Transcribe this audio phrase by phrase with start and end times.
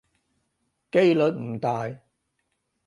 [0.89, 1.99] 機率唔大